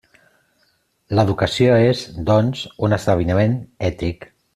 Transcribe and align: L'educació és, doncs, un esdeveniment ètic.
L'educació 1.19 1.75
és, 1.89 2.01
doncs, 2.31 2.63
un 2.87 2.97
esdeveniment 2.99 3.55
ètic. 3.91 4.27